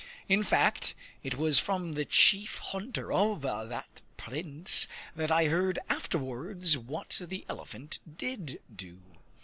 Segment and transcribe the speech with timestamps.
[0.27, 6.75] In fact, it was from the chief hunter of that Prince that I heard afterwards
[6.75, 8.97] what the elephant did do.